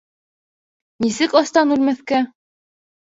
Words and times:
Нисек 1.05 1.37
астан 1.41 1.75
үлмәҫкә? 1.77 2.23